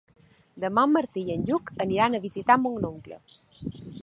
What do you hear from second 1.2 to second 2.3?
i en Lluc aniran a